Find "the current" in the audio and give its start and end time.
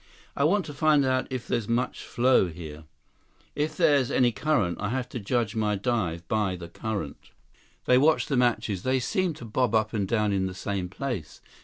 6.55-7.29